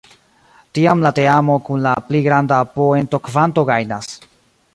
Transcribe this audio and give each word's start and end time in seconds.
Tiam 0.77 1.03
la 1.07 1.11
teamo 1.19 1.57
kun 1.67 1.83
la 1.89 1.93
pli 2.09 2.23
granda 2.29 2.63
poentokvanto 2.79 3.67
gajnas. 3.73 4.15